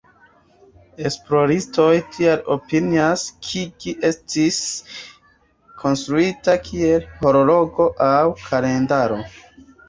[1.07, 4.57] Esploristoj tial opinias, ke ĝi estis
[5.83, 9.21] konstruita kiel horloĝo aŭ kalendaro.